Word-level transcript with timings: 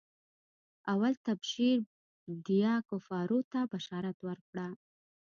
اول 0.93 1.13
تبشير 1.27 1.77
ديه 2.45 2.73
کفارو 2.89 3.39
ته 3.51 3.59
بشارت 3.71 4.17
ورکړه. 4.27 4.67